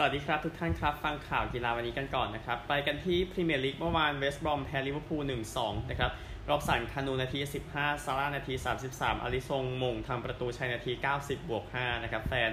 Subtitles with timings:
[0.00, 5.22] สวัสดีครับทุกท่านครับ ฟังข่าวกีฬาวันนี้กันก่อนนะครับ ไปกันที่พรีเมียร์ลีกเมื่อวานเวสต์บรอมแพ้ลิเวอร์พูล
[5.56, 6.12] 1-2 นะครับ
[6.48, 7.40] ร็อบสันคานูนาที
[7.72, 8.54] 15 ซาร่านาที
[8.88, 12.52] 33อาริซงมงทำประตูชัยนาที 90 บวก 5 นะครับ แฟน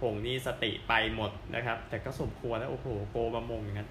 [0.00, 3.90] หงส์นี่สติไปหมดนะครับ แต่ก็สมควรแล้วโอ้โห โกมาโหม่งอย่างนั้น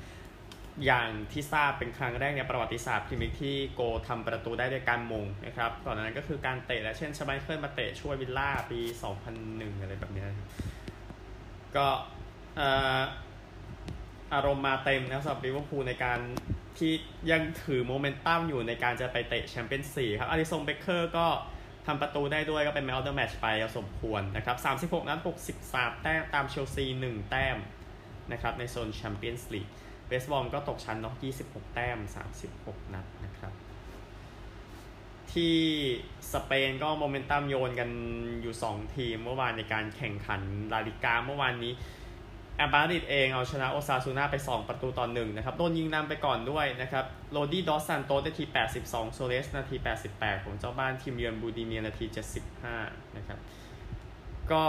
[0.86, 8.80] อย่างที่ทราบเป็นครั้งแรกในประวัติศาสตร์พรีเมียร์ที่โกทำประตูได้ด้วยการโหม่งนะครับก่อนหน้านั้นก็คือการเตะและเช่นชไมเคิลมาเตะช่วยวิลล่าปี
[9.32, 10.26] 2001 อะไรแบบนี้
[11.78, 11.88] ก็
[14.34, 16.20] อารมณ์มาเต็มนะสำหรับลิเวอร์พูลในการ
[16.78, 16.92] ที่
[17.32, 21.28] ยังถือโมเมนตัมอยู่ในการจะไปเตะแชมเปี้ยนส์ลีกครับอลิสซงเบ็คเกอร์ก็
[21.88, 24.58] ทำประตูได้ด้วยก็เป็น man of the match ไปสมควรนะครับ
[25.02, 25.20] 36 นัด
[25.62, 27.58] 63 แต้ม ตามเชลซี 1 แต้ม
[28.32, 29.68] นะครับในโซนแชมเปี้ยนส์ลีก
[30.08, 31.98] เวสต์บรอมก็ตกชั้นเนาะ 26 แต้ม
[32.46, 33.54] 36 นัดนะครับ
[35.34, 35.58] ที่
[36.34, 37.90] สเปนก็โมเมนตัมโยนกัน
[38.42, 40.42] อยู่ 2 ทีมเมื่อวานในการแข่งขัน
[40.74, 41.74] ลาลิกาเมื่อวานนี้
[42.62, 48.44] แอตมาดริดเองเอาชนะโอซาซูน่าไป 2 ประตูต่อหนึ่งนะครับ โดนยิงนำไปก่อนด้วยนะครับ โลดี้ดอสซานโตสนาที
[48.80, 49.76] 82 ซัวเรสนาที
[50.12, 52.06] 88 ของเจ้าบ้านทีมเยือนบูดิเมียร์นาที
[52.62, 53.40] 75 นะครับ
[54.52, 54.64] ก็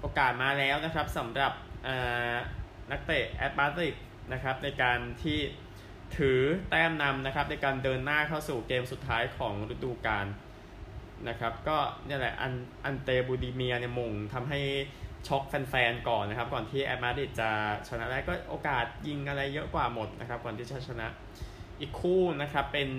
[0.00, 1.52] โอกาสมาแล้วนะครับสำหรับ
[2.90, 3.96] นักเตะแอตมาดริด
[4.32, 5.38] นะครับในการที่
[6.16, 10.26] ถือแต้มนำนะครับในการเดินหน้าเข้าสู่เกมสุดท้ายของฤดูกาล
[11.28, 11.76] นะครับ ก็
[12.06, 12.52] นี่แหละอัน
[12.84, 14.60] อันเตบูดิเมียร์เนี่ยโหม่งทำให้
[15.28, 17.50] ช็อกแฟนๆก่อนนะครับ ก่อนที่แอตมาดริดจะ
[17.88, 21.06] ชนะได้ก็โอกาสยิงอะไรเยอะกว่าหมดนะครับ ก่อนที่จะชนะ
[21.80, 22.90] อีกคู่นะครับเป็น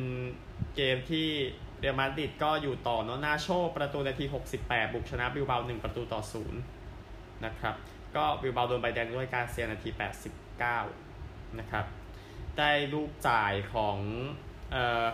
[0.75, 1.27] เกมที่
[1.79, 4.25] เรอัลมาดริดก็อยู่ต่อเนาะนาโชประตูนาที
[4.59, 6.21] 68 บุกชนะบิลเบา1ประตูต่อ
[6.81, 7.75] 0นะครับ
[8.15, 9.89] ก็บิลเบาโดนใบแดงด้วยการเสียนาที
[10.73, 11.85] 89 นะครับ
[12.57, 13.97] ได้ลูกจ่ายของ
[14.71, 15.05] เอ่อ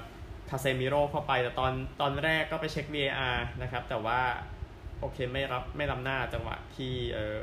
[0.50, 4.22] คาเซมิโร่เข้าไปแต่ตอนตอนแรกก็ไปเช็ค VAR นะครับแต่ว่า
[5.02, 7.42] โอเคไม่ล้ำไม่ล้ำหน้าจังหวะที่เอ่อ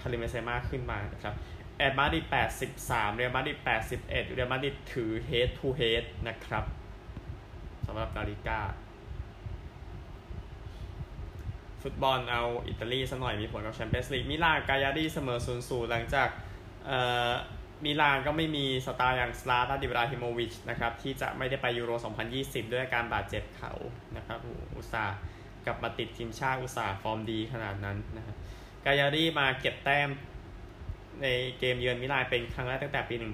[0.00, 1.34] คาริมเบนเซมาขึ้นมานะครับ
[1.78, 2.24] แอตมาดริด
[2.72, 6.64] 83เรอัลมาดริด81เรอัลมาดริดถือ head to head นะครับ
[7.86, 8.60] สำหรับลาลิกา
[11.82, 16.28] ฟุตบอลเอาอิตาลีสักหน่อยมีผลกับแชมเปี้ยนส์ลีกมิลานกายารีเสมอ0-0หลังจาก
[16.86, 16.98] เอ่
[17.30, 17.32] อ
[17.84, 21.90] มิลานก็ไม่มีสตาร์อย่างซลาตันอิบราฮิโมวิชนะครับที่จะไม่ได้ไปยูโร
[22.32, 23.72] 2020 ด้วยการบาดเจ็บเขา
[24.16, 24.38] นะครับ
[24.76, 25.16] อุตส่าห์
[25.66, 28.36] กลับมาติดทีมชาติอุตส่าห์ฟอร์มดีขนาดนั้นนะครับ
[28.84, 30.08] กายารีมาเก็บแต้ม
[31.22, 31.26] ใน
[31.58, 33.24] เกมเยือนมิลานเป็นครั้งแรกตั้งแต่ปี 1999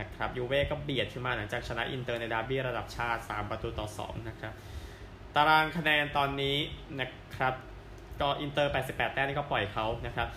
[0.00, 4.52] นะครับยูเว่ก็เบียดขึ้นมาหลังจากชนะอินเตอร์ในดาร์บี้ระดับชาติ 3 ประตูต่อ 2 นะครับ
[5.34, 6.56] ตารางคะแนนตอนนี้
[7.00, 7.54] นะครับ
[8.20, 10.28] ก็อินเตอร์ 88 แต้มนี่ก็ปล่อยเขานะครับ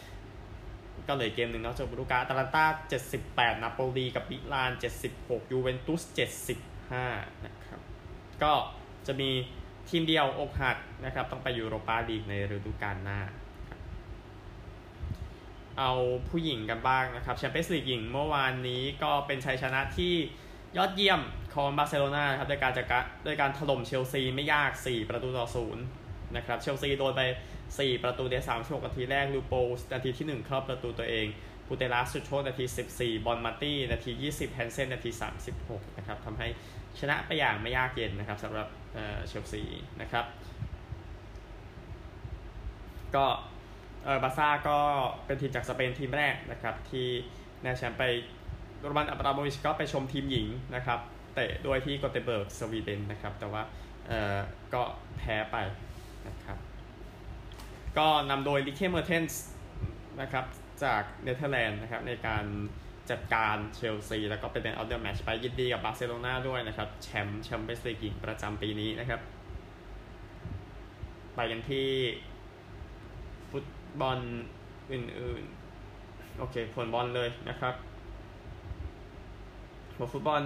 [1.07, 2.65] ก็เหลือเกมหนึ่งเนาะจบฤดูกาลอตาลันตา
[3.13, 4.71] 78 นาโปลีกับมิลาน
[5.11, 6.01] 76 ยูเวนตุส
[6.73, 7.79] 75 นะครับ
[8.43, 8.53] ก็
[9.07, 9.29] จะมี
[9.89, 13.19] ทีมเดียวอกหักนะครับต้องไปยูโรปาลีกในฤดูกาลหน้า
[15.79, 15.91] เอา
[16.29, 20.13] ผู้หญิงกันบ้างนะครับแชมเปี้ยนส์ลีกหญิงเมื่อวานนี้ก็เป็นชัยชนะที่
[20.77, 21.21] ยอดเยี่ยม
[21.53, 25.83] ของบาร์เซโลนาครับโดยการจัดการโดยการถล่มเชลซีไม่ยาก 4 ประตูต่อศูนย์
[26.35, 27.21] นะครับเชลซีโดนไป
[27.67, 31.27] 4 ประตูใน36นาทีแรกลอยโปลซ์นาทีที่ 1 ครอบประตูตัวเอง
[31.67, 35.09] ปูเตยาสจุดโทษนาที 14 บอนมาตี้นาที 20 แฮนเซนนาที
[35.53, 36.47] 36 นะครับทำให้
[36.99, 38.67] ชนะไปอย่างไม่ยากเย็นนะครับสำหรับ
[39.27, 39.63] เชลซี
[40.01, 40.25] นะครับ
[43.15, 43.25] ก็
[44.03, 44.79] เออบาร์ซ่าก็
[45.25, 47.07] เป็นทีมจากสเปนทีมแรกนะครับ ที่
[47.63, 48.03] ได้แชมป์ไป
[48.79, 50.99] โรมันอับราโมวิชก็ไปชมทีมหญิงนะครับ
[51.35, 53.61] เตะด้วยที่กอเธนเบิร์กสวีเดนนะครับ แต่ว่า
[54.07, 54.37] เออ
[54.73, 54.81] ก็
[55.17, 55.57] แพ้ไป
[56.27, 56.57] นะครับ
[57.97, 59.43] ก็นำโดยลิเคเมอร์เทนส์
[60.21, 60.45] นะครับ
[60.83, 62.45] จากเนเธอร์แลนด์นะครับในการ
[63.09, 69.21] จัดการเชลซี แล้วก็เป็น of the match ไปยินดีกับบาร์เซโลนาด้วยนะครับ แชมป์แชมเปี้ยนส์ลีกหญิงประจำปีนี้นะครับ
[71.35, 71.89] ไปกันที่
[73.51, 73.65] ฟุต
[73.99, 74.19] บอล
[74.91, 77.75] อื่นๆ โอเคผลบอลเลยนะครับ
[79.95, 80.43] หัวฟุตบอล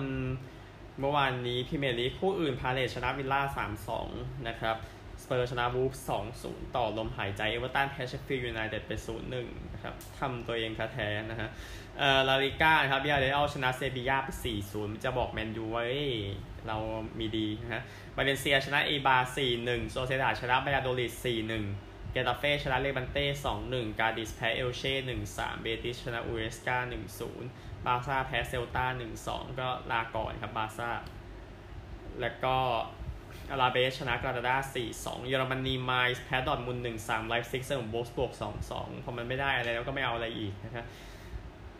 [0.99, 3.41] เมื่อวานนี้พรีเมียร์ลีกคู่อื่นพาเลซชนะวิลล่า
[3.96, 4.78] 3-2 นะครับ
[5.25, 5.93] สเปอร์ชนะวูล์ฟ
[6.33, 11.49] 2-0ต่อลมหายใจ เอเวอร์ตันแพ้เชฟฟิลด์ยูไนเต็ดไป0-1นย์หนึ่งนะครับทำตัวเองแท้ๆนะฮะ
[11.99, 14.29] เอ่อลาลิก้านะครับบิยาร์เรอัลชนะเซบียาไป
[14.67, 15.83] 4-0จะบอกแมนยูว่า
[16.67, 16.77] เรา
[17.19, 17.83] มีดีนะฮะ
[18.16, 19.17] บาเลนเซียชนะเออิบาร์
[19.55, 21.13] 4-1โซเซียดาดชนะบายาโดลิด
[21.63, 23.25] 4-1เกตาเฟ่ชนะเลบานเต้
[23.63, 24.93] 2-1กาดิสแพ้เอลเช่
[25.29, 26.78] 1-3เบติสชนะอูเอสกา
[27.31, 28.85] 1-0บาซ่าแพ้เซลตา
[29.23, 30.89] 1-2ก็ลาก่อนครับบาซ่า
[32.21, 32.57] แล้วก็
[33.51, 34.55] อาราเบสชนะกรานาดา
[34.91, 38.31] 4-2 เยอรมนีไมนซ์แพ้ดอร์ทมุนด์1-3ไลป์ซิกเสมอโวล์ฟสบวร์ก
[38.67, 40.85] 2-2พอมันไม่ได้อะไรแล้วก็ไม่เอาอะไรอีกนะครับ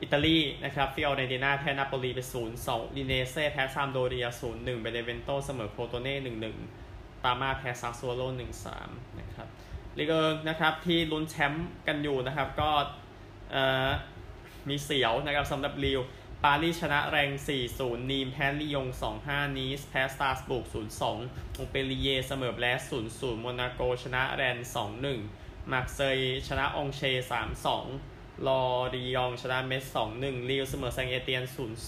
[0.02, 2.20] อิตาลีนะครับฟิออเรนติน่าแพ้นาโปลีไป
[2.58, 6.36] 0-2อูดิเนเซ่แพ้ซามพ์โดเรีย 0-1 เบเนเวนโตเสมอโครโตเน่
[6.72, 8.22] 1-1 ปาร์มาแพ้ซาซัวโล
[8.72, 9.48] 1-3 นะครับ
[9.98, 12.70] ลีกเอิงนะครับที่ลุ้นแชมป์กันอยู่นะครับก็
[14.70, 16.00] มีเสียวนะครับสำหรับลีลล์
[16.46, 17.30] ปารีสชนะแร็งส์
[17.72, 18.88] 4-0 นีมแพ้ลียง
[19.22, 24.58] 2-5 นีสแพ้สตราส์บูร์ก 0-2มงต์เปลลิเย่ร์เสมอแบรสต์0-0 โมนาโกชนะแรนส์
[25.14, 27.02] 2-1 มาร์เซยชนะอองเช่ร์
[27.94, 28.64] 3-2 ลอ
[28.94, 31.44] รียองชนะเมส 2-1ลีวเสมอแซงเอเตียน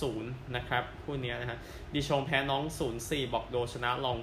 [0.05, 1.59] 0-0 นะครับคู่นี้นะฮะ
[1.93, 2.63] ดิชงแพ้น้อง
[2.97, 4.17] 0-4 บอกโดชนะลอง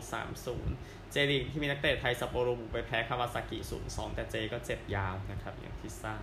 [0.54, 6.22] 3-0 เจลีกที่มีนักเตะไทยซัปโปโรบุกไปแพ้คาวาซากิ 0-2 แต่เจก็เจ็บยาวนะครับอย่างที่ทราบ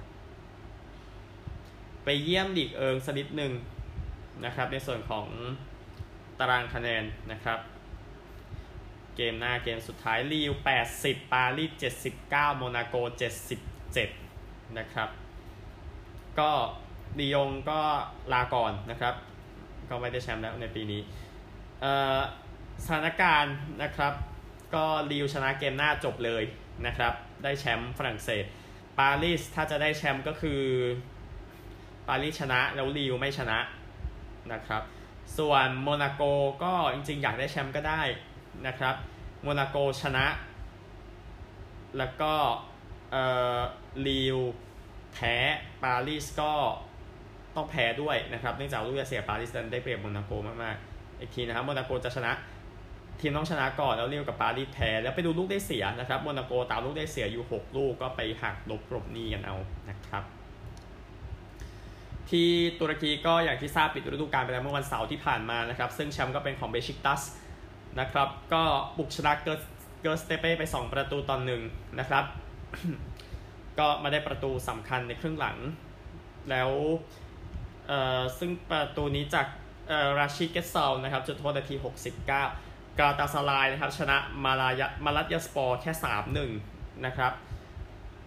[2.04, 3.54] ไปเยี่ยมลีกเอิงสักนิดหนึ่ง
[4.46, 5.28] นะครับ ในส่วนของ
[6.40, 7.60] ตารางคะแนนนะครับ
[9.16, 10.52] เกมหน้าเกมสุดท้ายลีว
[10.92, 12.96] 80 ปารีส79 โมนาโก
[14.08, 15.10] 77 นะครับ
[16.40, 16.52] ก็
[17.20, 17.82] ดียงก็
[18.34, 19.16] ลาก่อนนะครับ
[19.90, 21.02] ก็ไม่ได้แชมป์แล้วในปีนี้
[22.84, 24.14] สถานการณ์นะครับ
[24.76, 26.44] ก็ลีวชนะเกมหน้าจบเลย
[26.86, 28.46] นะครับ ได้แชมป์ฝรั่งเศส
[29.00, 30.62] ปารีสถ้าจะได้แชมป์ก็คือ
[32.08, 33.58] ปารีสชนะแล้วลีวไม่ชนะ
[34.54, 34.82] นะครับ
[35.38, 36.24] ส่วนโมนาโก
[36.64, 38.02] ก็จริงๆ อยากได้แชมป์ก็ได้
[38.68, 38.96] นะครับ
[39.44, 40.26] โมนาโกชนะ
[41.98, 42.34] แล้วก็
[43.12, 43.24] เอ่
[43.58, 43.60] อ
[44.08, 44.38] ลีว
[45.14, 45.36] แพ้
[45.84, 46.54] ปารีสก็
[47.56, 50.32] ต้องแพ้ด้วยนะครับ เนื่องจากลูกเสียปารีสได้เปรียบโมนาโก
[50.64, 52.32] มากๆ อีกทีนะครับ โมนาโกจะชนะ
[53.20, 59.56] ทีมต้องชนะก่อนแล้วเรียวกับปารีสแพ้ แล้วไปดูลูกได้เสียนะครับ โมนาโกตามลูกได้เสียอยู่ 6 ลูกก็ไปหักลบกลบนี้กันเอา
[59.90, 60.24] นะครับ
[62.32, 62.50] ที่
[62.80, 67.22] ตุรกีก็อย่างที่ทราบปิดฤดูกาลไปแล้วเมื่อวันเสาร์ที่ผ่านมานะครับ ซึ่งแชมป์ก็เป็นของเบชิกตัส
[68.00, 68.64] นะครับ ก็
[68.98, 69.70] บุกชนะเกิร์
[70.02, 71.62] เกิร์สเตเป้ไป 2 ประตูตอนหนึ่ง
[72.00, 72.26] นะครับ
[73.80, 75.58] ก็มาได้ประตูสำคัญในครึ่งหลัง
[76.50, 76.72] แล้ว
[77.88, 79.48] เออซึ่งประตูนี้จาก
[79.88, 85.92] เออราชิดเกซซาลนะครับจุดโทษนาที 69 กาลาตาซารายนะครับ ชนะมาลายมาลัตยาสปอร์แค่
[86.48, 87.34] 3-1 นะครับ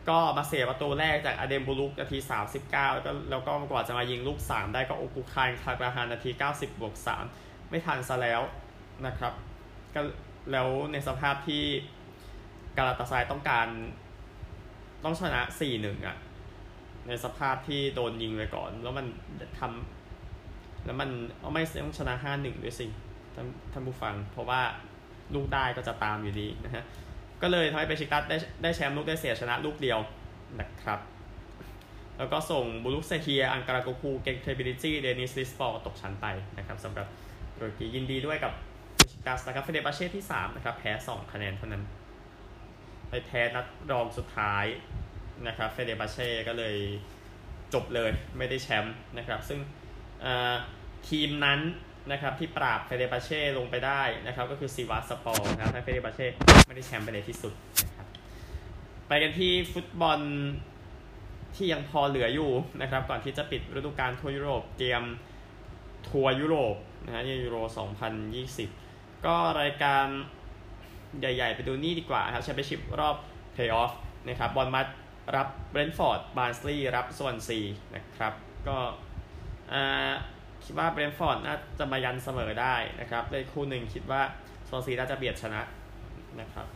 [0.09, 2.19] ก็มาเสียประตูแรกจากอเดมบูลุกนาที
[2.61, 6.95] 39 แล้วก็แล้วก็กว่าจะมายิงลูก 3 ได้ก็โอกุคายคาราฮานนาที 90บวก
[7.33, 8.41] 3ไม่ทันซะแล้ว
[9.07, 9.33] นะครับ
[9.95, 10.01] ก็
[10.53, 11.65] แล้วในสภาพที่
[12.77, 13.67] กาลาตาซายต้องการ
[15.05, 15.41] ต้องชนะ
[15.75, 16.17] 4-1 อะ
[17.09, 19.07] ในสภาพที่โดนยิงไปก่อน แล้วมัน
[19.59, 21.11] ทำแล้วมัน
[21.55, 22.87] ไม่ต้องชนะ 5-1 ด้วยสิ
[23.35, 24.61] ท่านท่านผู้ฟัง เพราะว่า
[25.35, 26.85] ลูกได้ก็จะตามอยู่ดีนะฮะ
[27.45, 29.99] ก็เลยทำให้เบชิกตัสได้ได้แชมป์ลูกได้เสียชนะลูกเดียว
[30.61, 31.01] นะครับ
[32.19, 36.27] แล้วก็ส่งบุยุกเซเฮียร์ อังคารากูคู เกนเคลร์บิร์ลิจี้เดนิซลิสปอร์ตกชั้นไป
[36.59, 37.07] นะครับสำหรับ
[37.57, 38.53] ตุรกียินดีด้วยกับ
[38.95, 41.83] เบชิกตัสนะครับเฟเนร์บาห์เช่ที่ 3 นะครับ แพ้ 2 คะแนนเท่านั้น
[43.11, 44.65] ไปแพ้นัดรองสุดท้าย
[45.47, 46.77] นะครับเฟเนร์บาห์เช่ก็เลย
[47.75, 49.59] จบเลยไม่ได้แชมป์นะครับ ซึ่ง
[51.09, 51.61] ทีมนั้น
[52.11, 56.27] นะครับที่ปราบเฟเนร์บาห์เช่ลงไปได้นะครับก็คือซีวาสปอร์นะครับถ้าเฟเนร์บาห์เช่
[56.67, 57.53] ไม่ได้แชมป์ไปในที่สุด
[57.85, 58.07] นะครับ
[59.09, 60.21] ไปกันที่ฟุตบอล
[61.57, 62.51] ที่ยังพอเหลืออยู่
[62.83, 65.03] นะครับก่อนที่จะปิดฤดูกาลทัวร์ยุโรปเตรียม
[66.09, 67.57] ทัวร์ยุโรปนะฮะยูโร
[68.43, 70.07] 2020 ก็รายการ
[71.21, 73.17] ใหญ่ๆ ไปดูนี่ดีกว่าครับแชมเปี้ยนชิพรอบ
[73.53, 73.93] เพลย์ออฟ
[74.29, 74.87] นะครับบอร์นมัธ
[75.37, 77.59] รับเบรนท์ฟอร์ดบาร์นสลีย์รับสวอนซี
[77.95, 78.33] นะครับ
[78.69, 78.79] ก็
[79.73, 80.13] อ่า
[80.65, 84.23] คิดว่าเบรนท์ฟอร์ดน่าจะมายันเสมอได้นะครับในคู่หนึ่งคิดว่า
[84.67, 85.61] สวอนซีน่าจะเบียดชนะ
[86.41, 86.67] นะครับ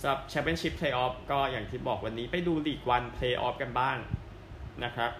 [0.00, 3.96] สำหรับแชมเปี้ยนชิพเพลย์ออฟก็อย่างที่บอกวันนี้ไปดูลีกวันเพลย์ออฟกันบ้าง
[4.84, 5.12] นะครับ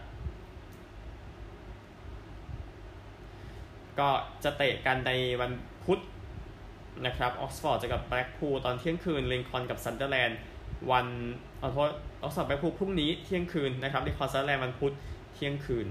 [3.99, 4.09] ก็
[4.45, 5.51] จะเตะกันในวัน
[5.85, 6.01] พุธ
[7.07, 10.39] นะครับออกซฟอร์ดจะกับแบล็กพูลตอนเที่ยงคืนลินคอล์นกับซันเดอร์แลนด์
[10.91, 11.07] วัน
[11.59, 11.91] เอาโทษ
[12.23, 14.95] ออกซฟอร์ดแบล็กพูลพรุ่งนี้เที่ยงคืนนะครับลินคอล์นซันเดอร์แลนด์วันพุธ
[15.35, 15.87] เที่ยงคืน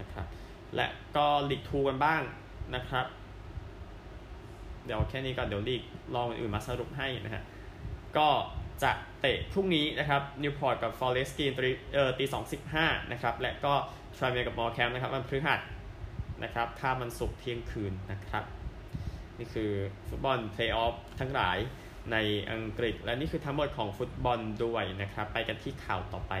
[0.00, 0.26] นะครับ
[0.76, 0.86] และ
[1.16, 2.22] ก็ลีกทูกันบ้าง
[2.74, 3.06] นะครับ
[4.84, 5.82] เดี๋ยวแค่นี้ก่อนเดี๋ยวลีก
[6.14, 7.42] ลองอื่นมาสรุปให้นะฮะ
[8.16, 8.28] ก็
[8.82, 11.70] จะเตะพรุ่งนี้นะครับนิวพอร์ตกับฟอเรสต์กรีนตี
[12.18, 13.74] ตีสองสิบห้านะครับและก็
[14.18, 15.60] ทรานเมียร์กับมอร์แคมบ์นะครับวันพฤหัส
[16.42, 18.44] นะครับถ้ามันสุกเที่ยงคืนนะครับ
[19.38, 19.70] นี่คือ
[20.08, 21.58] ฟุตบอลเพลย์ออฟทั้งหลาย
[22.12, 22.16] ใน
[22.50, 26.32] อังกฤษ และนี่คือทั้งหมดของฟุตบอลด้วยนะครับ ไปกันที่ข่าวต่อไป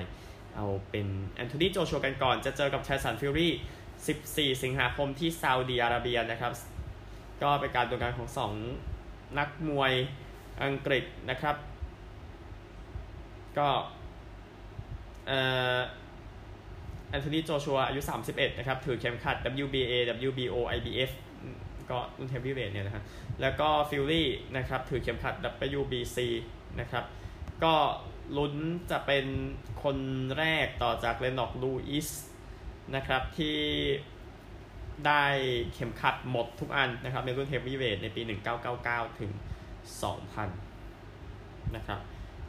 [0.54, 3.52] เอาเป็นแอนโทนีโจชัวกันก่อน จะเจอกับไทสันฟิวรี่
[4.06, 6.52] 14 สิงหาคมที่ซาอุดีอาระเบียนะครับ
[7.42, 8.28] ก็เป็นการดวลกันของ
[8.84, 9.92] 2 นักมวย
[10.62, 11.56] อังกฤษนะครับ
[13.58, 13.68] ก็
[15.26, 19.94] แอนโทนีโจชัวอายุ 31 นะครับ ถือเข็มขัด WBA
[20.28, 21.10] WBO IBF
[21.90, 23.04] ก็รุ่นเฮฟวีเวทเนี่ยนะครับ
[23.40, 25.34] แล้วก็ฟิวรี่นะครับ ถือเข็มขัด
[25.80, 26.18] WBC
[26.80, 27.04] นะครับ
[27.64, 27.74] ก็
[28.36, 28.54] ลุ้น
[28.90, 29.26] จะเป็น
[29.82, 29.96] คน
[30.38, 32.08] แรกต่อจากเลนน็อกซ์ลูอิส
[32.96, 33.58] นะครับที่
[35.06, 35.24] ได้
[35.72, 38.22] เข็มขัดหมดทุกอันนะครับในรุ่นเฮฟวีเวทในปี
[38.70, 39.32] 1999 ถึง
[40.12, 42.00] 2000 นะครับ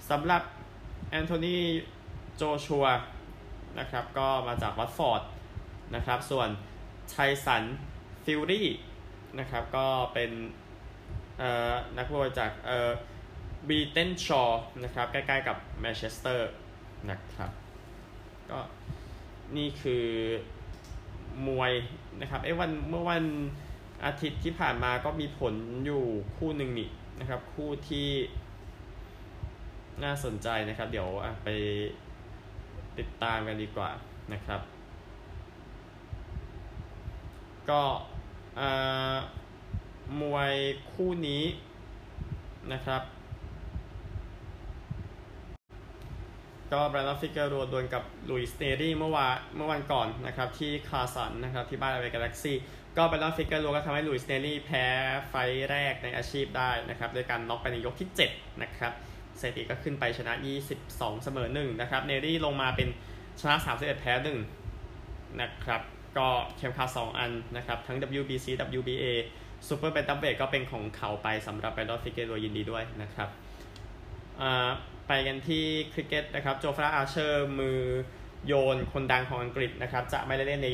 [0.09, 0.41] สำหรับ
[1.09, 1.57] แอนโทนี
[2.35, 2.85] โจชัว
[3.79, 5.21] นะครับก็มาจากวัตฟอร์ด
[5.95, 6.49] นะครับส่วน
[7.09, 7.63] ไทสัน
[8.25, 8.67] ฟิวรี่
[9.39, 10.31] นะครับก็เป็น
[11.97, 12.51] นักมวยจาก
[13.67, 16.49] วีเทนชอว์นะครับใกล้ๆกับแมนเชสเตอร์
[17.11, 17.51] นะครับ
[18.49, 18.59] ก็
[19.57, 20.05] นี่คือ
[21.47, 21.73] มวย
[22.21, 23.23] นะครับเอ้วันเมื่อวัน
[24.05, 25.53] อาทิตย์ที่ผ่านมาก็มีผล
[25.85, 26.03] อยู่
[26.37, 28.07] คู่หนึ่งนี่นะครับ คู่ที่
[30.03, 31.09] น่าสนใจนะครับ เดี๋ยว
[31.43, 31.47] ไป
[32.97, 33.89] ติดตามกันดีกว่า
[34.33, 34.61] นะครับ
[37.69, 37.81] ก็
[40.21, 40.53] มวย
[40.91, 41.43] คู่นี้
[42.73, 43.01] นะครับ
[46.73, 52.57] ก็แบรนดอนฟิเกโรอาดวลกับลุยส์เนรี่เมื่อวานเมื่อวันก่อนนะครับที่คาร์สันนะครับที่บ้านอเมริกาแล็กซี่
[52.97, 54.85] ก็แบรนดอนฟิเกโรอาก็ทำให้ลุยส์เนรี่แพ้
[55.29, 55.35] ไฟต์
[55.69, 58.93] แรกในอาชีพได้นะครับโดยการน็อกไปในยกที่ 7 นะครับ
[59.39, 60.33] สถิติก็ขึ้นไปชนะ
[60.79, 62.87] 22 เสมอ1นะครับเนรี่ลงมาเป็น
[63.41, 64.13] ชนะ31แพ้
[64.77, 65.81] 1นะครับ
[66.17, 66.27] ก็
[66.57, 68.47] เข็มขัด2อันนะครับทั้ง WBC
[68.79, 69.05] WBA
[69.67, 73.29] ซูเปอร์แบนตัมเวทก็เป็นของเขาไปสำหรับแบรนดอนฟิเกโรอายินดีด้วยนะครับ
[74.41, 74.69] อ่า
[75.07, 77.79] ไปกันที่คริกเก็ตนะครับจอฟราอาร์เชอร์มือ
[78.47, 80.69] โยนคนดังของอังกฤษนะครับ จะไม่ได้เล่นใน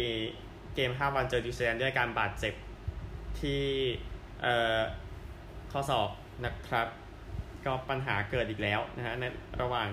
[0.75, 2.53] เกม 5 วันเจอนิวซีแลนด์ด้วยการบาดเจ็บ
[3.39, 3.63] ที่
[5.71, 6.09] ข้อศอก
[6.45, 6.87] นะครับ
[7.65, 9.23] ก็ปัญหาเกิดอีกแล้วนะฮะใน
[9.61, 9.87] ระหว่าง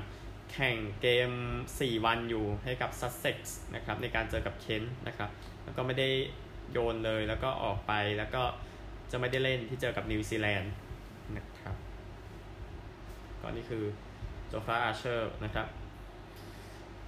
[0.53, 1.31] แข่งเกม
[1.71, 5.31] 4 วันอยู่ให้กับซัสเซ็กซ์นะครับในการเจอกับเคนต์นะครับ
[5.65, 6.09] แล้วก็ไม่ได้
[6.73, 8.43] โยนเลยแล้วก็ออกไปแล้วก็
[9.11, 10.73] จะไม่ได้เล่นที่เจอกับนิวซีแลนด์
[11.37, 11.77] นะครับ
[13.41, 13.85] ก็นี่คือ
[14.49, 15.67] โจฟราอาเชอร์นะครับ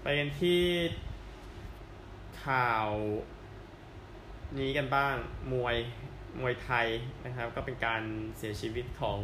[0.02, 0.62] ไปกันที่
[2.44, 2.88] ข่าว
[4.58, 5.14] นี้กันบ้าง
[5.52, 5.76] มวย
[6.40, 6.86] มวยไทย
[7.24, 8.02] นะครับ ก็เป็นการ
[8.38, 9.20] เสียชีวิตของ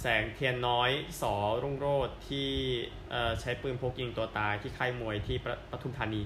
[0.00, 2.50] แสงเทียนน้อยสอรุ่งโรดที่
[3.40, 5.36] ใช้ปืนพกยิงตัวตายที่ค่ายมวยที่
[5.70, 6.22] ปทุมธานี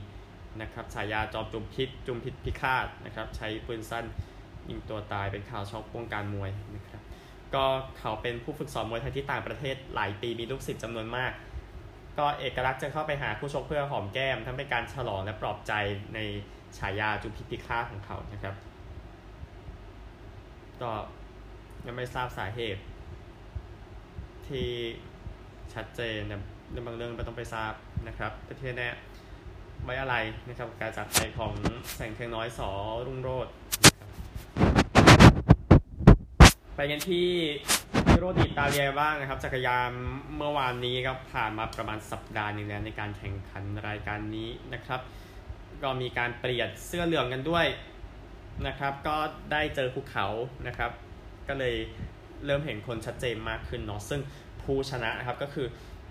[0.61, 4.05] นะครับฉายาจอมจุมพิษจุมพิษพิฆาตนะครับ ใช้ปืนสั้น
[4.69, 7.04] ยิงตัวตายเป็นข่าวช็อกวงการมวยนะครับ
[7.55, 7.65] ก็
[7.99, 11.33] เขาเป็นผู้ฝึกสอนมวยไทยที่ต่างประเทศหลายปีมีลูกศิษย์จำนวนมาก
[12.19, 15.73] ก็เอกลักษณ์จะเข้าไปหาผู้ชกเพื่อหอมแก้ม ทั้งเป็นการฉลองและปลอบใจ
[16.15, 16.19] ใน
[16.79, 18.55] ฉายาจุพิษพิฆาของเขานะครับ
[20.83, 20.91] ก็
[21.87, 22.83] ยังไม่ทราบสาเหตุ
[24.49, 24.69] ที่
[25.75, 26.19] ชัดเจน
[26.73, 27.73] ในบางเรื่องไม่ต้องไปทราบ
[28.09, 28.89] นะครับแต่ที่แน่
[29.85, 30.17] ไว้อะไร
[30.49, 31.53] นะครับการจากไปของ
[31.95, 32.71] แสงเทียงน้อยสอ
[33.07, 33.49] รุ่งโรด
[36.77, 37.29] ไปกันที่
[38.11, 39.91] ยูโรดีตาเลียบ้างนะครับ จักรยาน
[40.37, 45.01] เมื่อวานนี้ครับผ่านมาประมาณสัปดาห์นึงแล้วในการแข่งขันรายการนี้นะครับ
[45.83, 47.67] ก็มีการเปลี่ยนเสื้อเหลืองกันด้วย
[48.67, 49.17] นะครับ ก็
[49.53, 50.27] ได้เจอภูเขา
[50.67, 50.91] นะครับ
[51.49, 51.75] ก็เลย
[52.45, 54.21] เริ่มเห็นคนชัดเจนมากขึ้นเนาะซึ่ง
[54.63, 55.67] ผู้ชนะนะครับก็คือ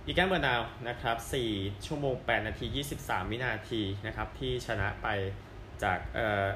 [0.06, 1.18] อีแกนเบอร์นาวนะครับ
[1.52, 2.66] 4ชั่วโมง 8 นาที
[3.00, 5.08] 23 วินาทีนะครับ ที่ชนะไป
[5.84, 6.48] จากเอ่อ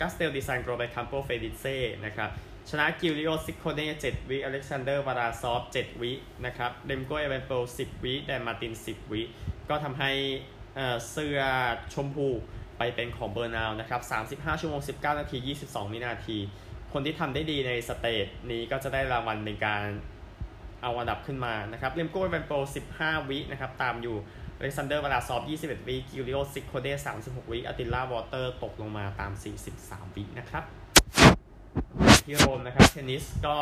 [0.00, 2.30] กัสเตลดีไซน์โกลไปคัมโปเฟดิเซ่นะครับ
[2.68, 6.12] ชนะกิลิโอซิโคเน่7วิ อเล็กซานเดอร์วาราซอฟ7วิ
[6.46, 9.22] นะครับเดมโกเอเวนโป10วิแดนมาติน10วิ
[9.68, 10.10] ก็ทำให้
[11.10, 11.40] เสื้อ
[11.94, 12.28] ชมพู
[12.78, 14.00] ไปเป็นของเบอร์นาวนะครับ
[14.44, 16.38] 35 ชั่วโมง 19 นาที 22 วินาที
[16.92, 19.84] คนที่ทำได้ดีในสเตจนี้ก็จะได้รางวัลในการ
[20.82, 22.52] เอาอันดับขึ้นมานะครับเลมโก้เวนโป
[22.92, 24.16] 15 วินะครับตามอยู่
[24.56, 26.88] อเล็กซานเดอร์วาลาซอฟ21 วิ กิลิโอซิโคเด
[27.20, 29.32] 36 วิอติลลาวอเตอร์ตกลงมาตาม
[29.74, 30.64] 43 วินะครับ
[32.24, 33.56] ที่โรมนะครับเทนนิสก็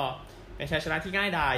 [0.56, 1.56] เป็นชัยชนะที่ง่ายดาย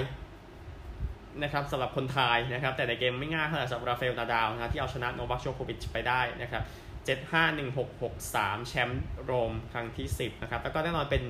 [1.43, 6.63] นะครับสำหรับคนไทยนะครับ แต่ในเกมไม่ง่ายเท่าไหร่สำหรับราฟาเอลนาดาวนะที่เอาชนะโนวัคโชโควิชไปได้นะครับ
[7.07, 11.23] 7-5-1-6-6-3 แชมป์โรมครั้งที่ 10 นะครับ แล้วก็แน่นอนเป็น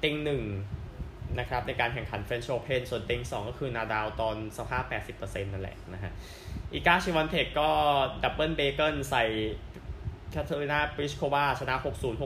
[0.00, 0.42] เต็งหนึ่ง
[1.38, 4.84] นะครับในการแข่งขันเฟรนช์โอเพนส่วนเต็งสองก็คือนาดาวตอนสภาพ
[5.18, 6.12] 80%นั่นแหละนะฮะ
[6.72, 7.70] อีกาชิวันเทคก็
[8.22, 9.24] double bagel ใส่
[10.30, 11.74] แคทเธอรีนาปริชโควาชนะ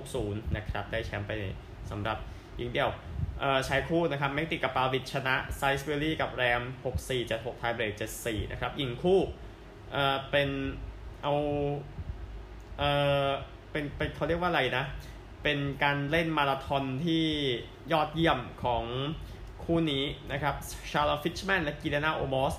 [0.02, 1.32] 60-60 นะครับ ได้แชมป์ไป
[1.90, 2.18] สำหรับ
[2.56, 2.90] หญิงเดี่ยว
[3.68, 6.62] ชายคู่นะครับแม็กติกับปาวิชชนะไซส์เบอรี่กับแรม
[6.96, 9.20] 64 76 tie break 74 นะครับหญิงคู่
[9.92, 10.48] เอ่อเป็น
[11.22, 11.34] เอา
[12.78, 12.90] เอ่
[13.26, 13.28] อ
[13.70, 14.84] เป็นเป็นเขาเรียกว่าอะไรนะ
[15.42, 17.24] เป็นการเล่นมาราธอนที่
[17.92, 18.84] ยอดเยี่ยมของ
[19.64, 20.54] คู่นี้นะครับ
[20.90, 22.54] ชาร์ลฟิชแมนและกิเลนาโอมอส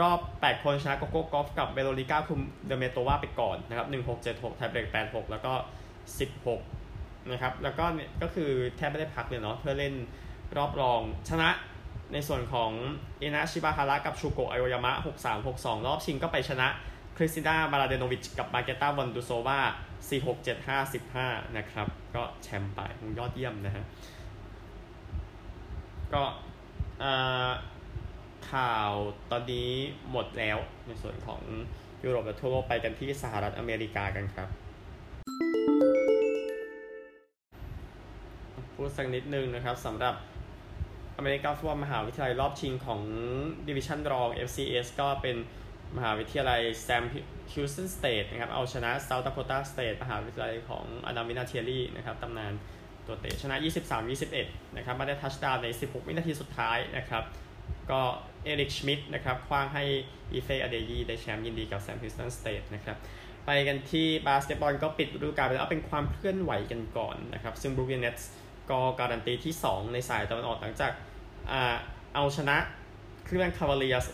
[0.00, 3.86] รอบ 8 คนชนะโกโก้กอล์ฟกับเบโลลิก้าคุมเดเมโตวาไปก่อนนะครับ
[4.26, 5.52] 1676 tie break 86 แล้วก็
[6.20, 6.81] 16
[7.30, 7.84] นะครับ แล้วก็
[8.22, 9.94] ก็คือแทบไม่ได้พักเลยเนาะเพื่อเล่น
[10.56, 11.00] รอบรอง
[11.30, 11.50] ชนะ
[12.12, 12.70] ในส่วนของ
[13.20, 16.68] เอนาชิบาฮาระกับชูโกะไอโอยามะ 63 62 รอบชิงก็ไปชนะ
[17.16, 19.60] คริสติน่ามาราเดโนวิชกับมาเกต้าวอนดูโซวา
[20.08, 22.80] 4 6 7 5 15 นะครับ ก็แชมป์ไป
[23.18, 23.84] ยอดเยี่ยมนะฮะ
[26.12, 26.22] ก็
[28.50, 28.90] ข่าว
[29.30, 29.70] ตอนนี้
[30.10, 31.40] หมดแล้วในส่วนของ
[32.04, 34.48] ยุโรปและทั่วโลกไปกันที่สหรัฐอเมริกากันครับ
[38.82, 40.14] พูดสักนิดนึงนะครับสำหรับ
[41.16, 43.00] อเมริกาฟุตบอลมหาวิทยาลัยรอบชิงของ
[43.68, 45.36] ดิวิชั่นรอง FCS ก็เป็น
[45.96, 47.04] มหาวิทยาลัยแซม
[47.52, 52.52] ฮิวสตันสเตทนะครับเอาชนะเซาท์ดาโคตาสเตทมหาวิทยาลัยของอดัมวินาเทียรี่นะครับตำนาน
[53.06, 53.56] ตัวเตะชนะ
[54.16, 57.24] 23-21 นะครับมาได้ touchdown ใน 16 วินาทีสุดท้ายนะครับ
[57.90, 58.00] ก็
[58.44, 59.84] เอริกชมิดนะครับคว้างให้
[60.32, 62.98] อีเฟอเดยีได้แชมป์ยินดีกับแซมฮิวสตันสเตทนะครับ
[63.46, 68.28] ไปกันที่บาสเกตบอลก็ปิดฤดูกาลไปแล้วเอาเป็นความเคลื่อนไหวกันก่อนนะครับซึ่งบรูคลินเนตส์
[68.70, 70.92] ก็การันตีที่ 2 ในสายตะวันออกหลังจาก
[72.14, 72.56] เอาชนะ
[73.26, 74.06] คลีฟแลนด์คาวาเลียส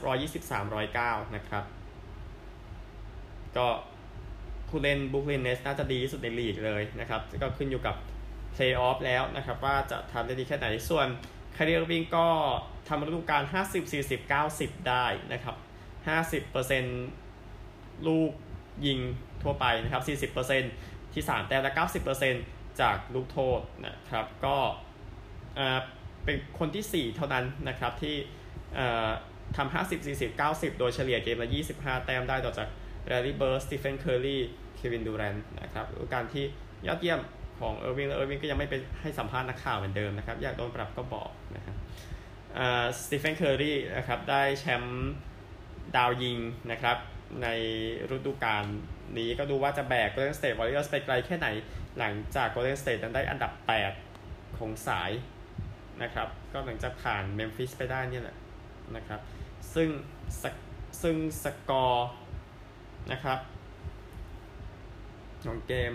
[0.65, 1.65] 123-109นะครับ
[3.57, 3.67] ก็
[4.69, 7.97] ผู้เล่นบรูคลินเนตส์น่าจะดีที่สุดในลีกเลยนะครับ ก็ขึ้นอยู่กับ
[8.53, 11.07] เพลย์ออฟแล้วนะครับ ว่าจะทำได้ดีแค่ไหนส่วน
[11.57, 12.27] คาริเอร์วิงก็
[12.89, 15.57] ทำฤดูกาล50 40 90 ได้นะครับ
[16.87, 18.31] 50%ลูก
[18.87, 18.99] ยิง
[19.43, 20.03] ทั่วไปนะครับ
[20.73, 24.57] 40%ที่ 3 แต้มและ 90% จากลูกโทษนะครับ ก็
[26.25, 28.17] เป็นคนที่ 4 เท่านั้นนะครับที่
[29.57, 32.69] ทำ 50 40 90 โดยเฉลี่ยเกมละ 25 แต้มได้ต่อจาก
[33.07, 34.41] แลร์รี่เบิร์ดตีเฟนเคอร์รี่
[34.77, 36.45] เควินดูแรนนะครับการที่
[36.87, 37.21] ยอดเยี่ยม
[37.61, 41.77] ของเออร์วิงเออร์วิงก็ยังไม่ไปให้สัมภาษณ์นักข่าวเหมือนเดิมนะครับ อยากโดนปรับก็บอกนะครับ
[43.01, 45.11] สตีเฟนเคอร์รี่นะครับได้แชมป์
[45.97, 46.39] ดาวยิง
[46.73, 46.97] นะครับ
[47.43, 47.49] ใน
[48.15, 48.65] ฤดูกาล
[49.19, 51.49] นี้ก็ดูว่าจะแบก Golden State Warriors ไปไกลแค่ไหน
[51.99, 53.53] หลังจาก Golden State นั้นได้อันดับ
[54.07, 55.11] 8 ของสาย
[56.03, 58.37] นะครับ ก็หลังจากผ่านเมมฟิสไปได้นี่แหละ
[58.97, 59.21] นะครับ
[59.75, 59.89] ซึ่ง
[61.03, 62.09] ซึ่งสกอร์
[63.13, 63.39] นะครับ
[65.47, 65.93] ของเกม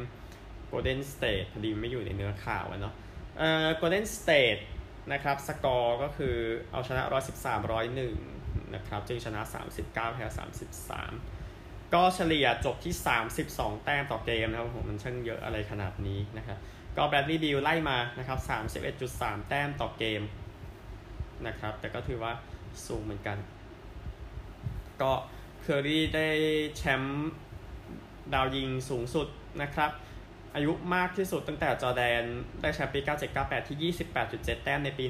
[0.72, 2.94] Golden State พอดีไม่อยู่ในเนื้อข่าวเนาะ
[3.38, 4.62] เอ่อ Golden State
[5.12, 6.36] นะครับ สกอร์ก็คือ
[6.72, 7.60] เอาชนะ 113
[7.92, 8.33] 101
[8.76, 9.42] นะครับ จึงชนะ
[9.80, 10.26] 39 แพ้
[11.10, 12.94] 33 ก็เฉลี่ยจบที่
[13.40, 16.58] 32 แต้มต่อเกมนะครับผมมันช่างเยอะอะไรขนาดนี้นะครับ
[16.98, 18.40] ก็แบรดลีย์บิลไล่มานะครับ
[18.94, 20.22] 31.3 แต้มต่อเกม
[21.48, 22.34] นะครับ แต่ก็ถือว่า
[22.88, 23.38] สูงเหมือนกัน
[25.02, 25.12] ก็
[25.62, 26.28] เคอรี่ได้
[26.78, 27.32] แชมป์
[28.34, 29.28] ดาวยิงสูงสุด
[29.62, 29.92] นะครับ
[30.56, 32.24] อายุมากที่สุดตั้งแต่จอแดน
[32.62, 33.00] ได้แชมป์ปี
[33.34, 33.94] 9798 ที่
[34.26, 35.06] 28.7 แต้มในปี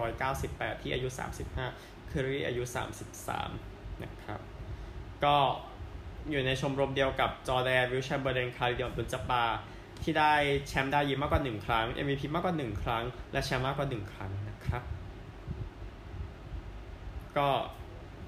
[0.00, 1.08] 1998 ที่อายุ
[1.52, 2.62] 35 เคอรี่อายุ
[3.32, 4.40] 33 นะครับ
[5.24, 5.36] ก็
[6.30, 9.44] อยู่ในชมรมเดียวกับจอแดนวิลแชมเบอร์เดนคาริเดียนบุนจับา
[10.02, 10.34] ที่ได้
[10.68, 14.82] แชมป์ดาวยิงมากกว่า 1 ครั้ง MVP มากกว่า 1 ครั้ง และแชมป์มากกว่า 1 ครั้งนะครับ
[17.36, 17.48] ก็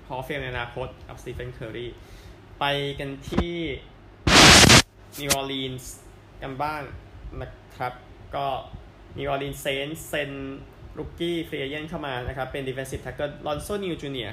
[0.09, 1.87] Hall of Fame ในอนาคตกับสตีเฟนเคอรี
[2.61, 2.65] ไป
[2.99, 3.55] กันที่
[5.21, 5.95] นิวออร์ลีนส์
[6.43, 6.83] กันบ้าง
[7.41, 7.93] นะครับ
[8.35, 8.47] ก็
[9.19, 10.31] นิวออร์ลีนส์เซนเซน
[10.97, 14.31] rookie free agent เข้ามานะครับ เป็น defensive tackle ลอนโซนิวจูเนีย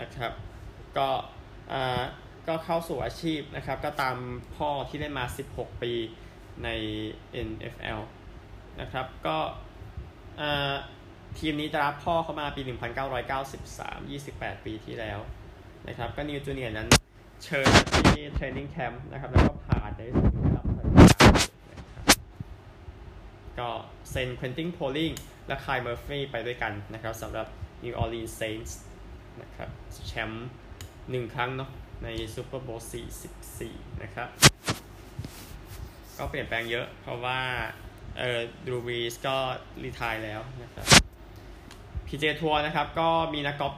[0.00, 0.32] นะครับ
[0.96, 1.08] ก็
[1.72, 2.02] อ่า
[2.48, 4.16] ก็เข้าสู่อาชีพนะครับ ก็ตาม
[4.56, 5.92] พ่อที่ได้มา 16 ปี
[6.64, 6.68] ใน
[7.48, 8.00] NFL
[8.80, 9.36] นะครับ ก็
[11.38, 12.60] ทีมนี้จะรับพ่อเข้ามาปี
[13.28, 15.18] 1993 28 ปีที่แล้ว
[15.88, 16.88] นะครับ ก็นิวจูเนียนั้น
[17.44, 21.06] เชิญที่ training camp นะครับ แล้วก็ผ่านได้ถึงรับสัญญา
[21.70, 22.04] นะครับ
[23.60, 23.68] ก็
[24.10, 25.10] เซนควินติงโพลิง
[25.46, 27.46] และคายเมอร์ฟี่ไปด้วยกันนะครับสำหรับ
[27.84, 28.72] New Orleans Saints
[29.42, 29.68] นะครับ
[30.08, 30.48] แชมป์
[31.10, 31.70] หนึ่งครั้งเนาะ
[32.04, 32.88] ในซูเปอร์โบว์
[33.44, 34.28] 44 นะครับ
[36.18, 37.38] ก็เปลี่ยนแปลงเยอะเพราะว่า
[38.18, 39.36] เอ่อดูวีสก็
[39.82, 40.86] retire แล้วนะครับ
[42.06, 43.74] PGA Tour นะครับก็มีนักกอล์ฟ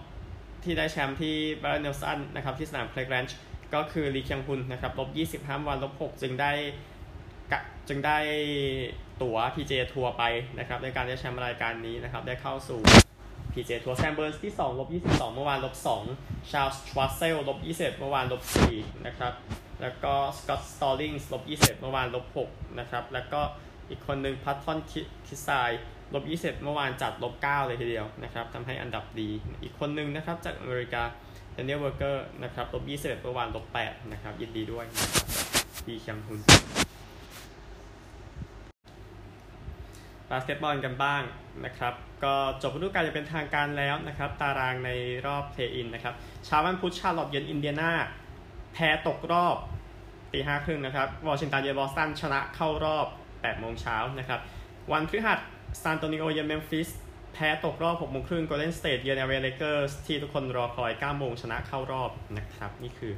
[0.64, 3.36] ที่ได้แชมป์ที่บาร์เนลสันนะครับที่สนามเพลย์แรนช์
[3.74, 5.00] ก็คือลีเคียงฮุนนะครับล
[5.38, 6.52] บ25 วันลบ 6 จึงได้
[7.88, 8.18] จึงได้
[9.22, 10.24] ตั๋ว PJ ทัวร์ไป
[10.58, 12.80] นะครับในการได้แชมป์รายการนี้นะครับได้เข้าสู่
[13.52, 15.74] PJ ทัวร์แซมเบิร์สที่2ลบ22 เมื่อวานลบ
[16.12, 18.42] 2ชาร์ลส์ชวาเซลลบ21 เมื่อวานลบ
[18.74, 19.32] 4นะครับ
[19.82, 23.40] แล้วก็สกอตต์สตอลลิงส์ลบ21เมื่อวานลบ6นะครับแล้วก็
[23.90, 24.78] อีกคนหนึ่งแพตตัน
[25.26, 25.70] คิสไซร์
[26.14, 29.30] ลบ21เมื่อวานจัดลบ9เลยทีเดียวนะครับทำให้อันดับดี
[29.62, 31.02] อีกคนหนึ่งนะครับจากอเมริกา
[31.52, 35.26] แดเนียลเบอร์เกอร์นะครับลบ21 เมื่อวานลบ8นะครับยินดีด้วยนะครับ
[35.88, 36.85] อีเคียงฮุน
[40.30, 41.22] บาสเกตบอลกันบ้าง
[41.64, 44.90] นะครับ ก็จบฤดูกาลจะเป็นทางการแล้วนะครับ ตารางใน
[45.26, 47.92] รอบ play-in นะครับเช้าวันพุธชาร์ลอตเยือนอินเดียนา
[48.72, 49.56] แพ้ตกรอบ
[50.32, 54.40] ตีห้าครึ่งนะครับวอชิงตันเยือนบอสตันชนะเข้ารอบ8โมงเช้านะครับ
[54.92, 55.38] วันพฤหัส
[55.82, 56.88] ซานแอนโตนิโอเยือนเมมฟิส
[57.32, 63.12] แพ้ตกรอบ6โมงครึ่ง Golden State เยือน LA Lakers ที่ทุกคนรอคอย9โมงชนะเข้ารอบนะครับ นี่คือ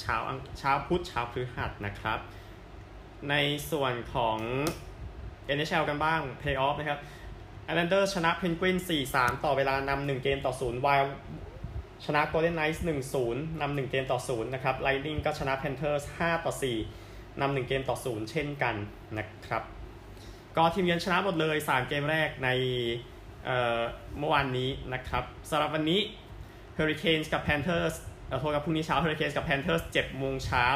[0.00, 0.16] เช้า
[0.58, 2.18] เช้าพุธเช้าพฤหัสนะครับ
[3.30, 3.34] ใน
[3.70, 4.38] ส่วนของ
[5.54, 7.00] NHL กันบ้าง Playoff นะครับ
[7.64, 8.76] Islanders ชนะ Penguins
[9.10, 10.88] 4-3 ต่อเวลานำ1เกมต่อ0ไว
[12.04, 12.84] ชนะ Golden Knights
[13.20, 16.52] 1-0นำ1เกมต่อ0นะครับ Lightning ก็ชนะ Panthers 5ต่อ
[16.96, 18.74] 4นำ1เกมต่อ0เช่นกัน
[19.18, 19.62] นะครับ
[20.56, 22.48] ก็ทีมเยือนชนะหมดเลย 3 เกมแรกใน
[24.18, 26.00] เมื่อวานนี้นะครับสำหรับวันนี้
[26.78, 27.94] Hurricanes กับ Panthers
[28.40, 30.66] โทษกับพรุ่งนี้เช้า Hurricanes กับ Panthers 7โมงเช้า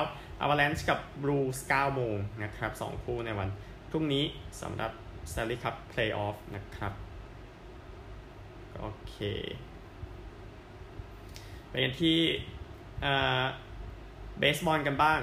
[0.43, 3.49] Avalanche กับ Blues 9โมงนะครับ2คู่ในวัน
[3.91, 4.25] พรุ่งนี้
[4.61, 4.93] สำหรับ
[5.31, 6.93] Stanley Cup Playoff นะครับ
[8.79, 9.17] โอเค
[11.69, 12.19] ไปกันที่
[14.39, 15.21] เบสบอลกันบ้าง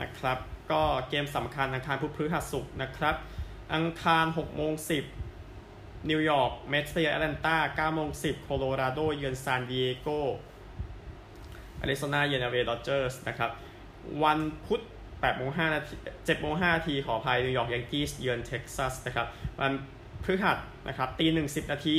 [0.00, 0.38] นะครับ
[0.72, 3.14] ก็เกมสำคัญอังคารพุธพฤหัสศุกร์นะครับ
[3.74, 4.72] อังคาร6โมง
[5.40, 10.08] 10 นิวยอร์ก Mets เยือนแอตแลนตา9โมง10 โคโลราโด เยือนซานดิเอโก
[11.80, 13.50] อาริโซนาเยือน LA Dodgers นะครับ
[14.22, 14.80] วันพุธ
[15.20, 15.94] แปดโมงห้านาที
[16.26, 19.26] เจ็ดโมงห้านาทีขออภัยนิวยอร์ก Yankees เยือนเท็กซัสนะครับ
[19.58, 19.72] วัน
[20.24, 21.96] พฤหัสนะครับตีหนึ่งสิบนาที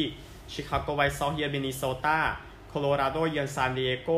[0.53, 2.19] ชิคาโก White Sox เยือนมินนิโซตา
[2.67, 4.09] โคโลราโดเยือนซานดิเอโก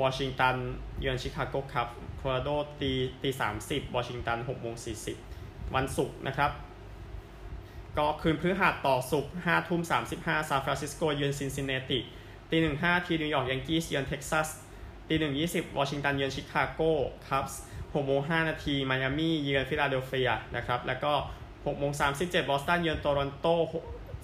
[0.00, 0.56] วอชิงตัน
[1.00, 2.48] เยือนชิคาโกครับโคโลราโด
[2.80, 5.16] ตีตีสามสิบวอชิงตันหกโมงสี่สิบ
[5.74, 6.50] วันศุกร์นะครับ
[7.98, 11.98] ก็คืนพฤหัสต่อศุกร์ห้าทุ่มสามสิบห้าซานฟรานซิสโกเยือนซินซินเนติ
[12.50, 14.48] ตีหนึ่งห้านาทีนิวยอร์ก Yankees เยือนเท็กซัส
[15.08, 16.80] ตีหนึ่งยี่สิบวอชิงตันเยือนชิคาโก
[17.28, 17.60] Cubs
[17.92, 21.12] 6โมง5นาทีมายามี่เยือนฟิลาเดลเฟียนะครับแล้วก็
[21.46, 23.46] 6โมง37บอสตันเยือนโตรอนโต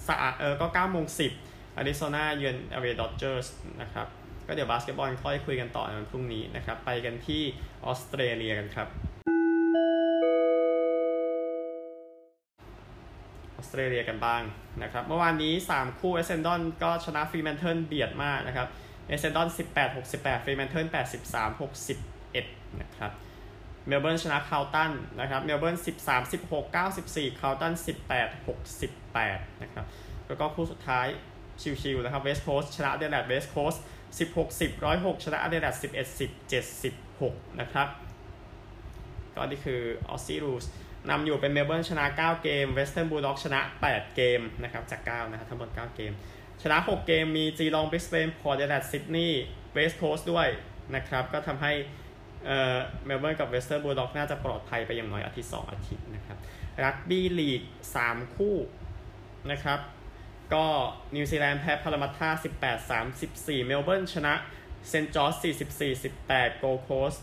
[0.07, 1.05] สะอาดเออก็9โมง
[1.41, 3.47] 10อาริโซนาเยือน LA Dodgers
[3.81, 4.07] นะครับ
[4.47, 7.41] ก็เดี๋ยวบาสเกตบอลค่อยคุยกันต่อในวันพรุ่งนี้นะครับไปกันที่
[7.85, 8.87] ออสเตรเลียกันครับ
[13.55, 14.41] ออสเตรเลียกันบ้าง
[14.83, 18.67] นะครับเมื่อวานนี้ 3 คู่เอเซนดอนก็ชนะฟรีแมนเทิลเบียดมากนะครับ
[19.07, 20.85] เอเซนดอน18 68ฟรีแมนเทิล
[21.23, 21.59] 83
[21.99, 23.11] 61นะครับ
[23.87, 26.63] เมลเบิร์นชนะคาร์ลตันนะครับ เมลเบิร์น13 16
[26.97, 27.73] 94คาร์ลตัน
[28.07, 28.47] 18
[28.87, 29.85] 68 นะครับ
[30.27, 31.07] แล้วก็คู่สุดท้าย
[31.81, 33.75] ชิลๆนะครับ West Coast ชนะแอดิเลด West Coast
[34.19, 36.29] 16 10 106 ชนะแอดิเลด11 10
[37.13, 37.87] 76 นะครับ
[39.35, 40.65] ก็นี่คือ Aussie Rules
[41.09, 46.11] นำอยู่เป็นเมลเบิร์นชนะ 9 เกม Western Bulldogs ชนะ 8 เกมนะครับจาก 9 นะครับทั้งหมด 9 เกม
[46.61, 49.41] ชนะ 6 เกมมีจีลองบริสเบนพอร์ตแอดิเลดซิดนีย์
[49.73, 50.47] West Coast ด้วย
[50.95, 51.73] นะครับ ก็ทำให้
[52.45, 56.37] เอ่อเมลเบิร์นกับ Western Bulldogs น่าจะปลอดภัยไปอย่างน้อยอาทิตย์ 2 อาทิตย์นะครับ
[56.83, 57.61] รักบี้ลีก
[57.99, 58.55] 3 คู่
[59.51, 59.79] นะครับ
[60.53, 60.65] ก็
[61.15, 62.29] นิวซีแลนด์แพ้พารามัตตา
[62.77, 62.89] 18
[63.21, 64.33] 34 เมลเบิร์นชนะ
[64.89, 65.33] เซนต์จอร์จ
[65.79, 67.13] 44 18 Gold Coast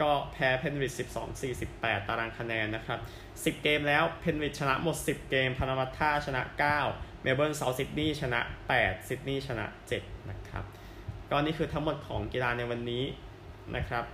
[0.00, 0.92] ก็แพ้เพนริธ
[1.40, 3.00] 12 48 ตารางคะแนนนะครับ
[3.58, 6.42] 10 เกมแล้วเพนริธชนะหมด 10 เกมพารามัตตาชนะ
[6.82, 8.40] 9 เมลเบิร์นเซาท์ซิดนีย์ชนะ
[8.74, 9.64] 8 ซิดนีย์ชนะ
[9.98, 10.64] 7 นะครับ
[11.30, 13.04] ก็นี่คือทั้งหมดของกีฬาในวันนี้
[13.76, 14.04] นะครับ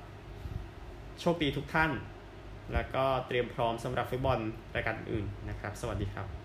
[1.20, 1.90] โชคดีทุกท่าน
[2.72, 4.38] แล้วก็เตรียมพร้อมสำหรับฟุตบอล
[4.74, 6.37] รายการอื่นนะครับ สวัสดีครับ